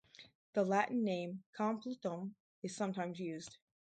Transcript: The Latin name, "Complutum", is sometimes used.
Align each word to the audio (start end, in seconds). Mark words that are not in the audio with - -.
The 0.53 0.63
Latin 0.63 1.03
name, 1.03 1.43
"Complutum", 1.55 2.33
is 2.63 2.75
sometimes 2.75 3.19
used. 3.19 3.57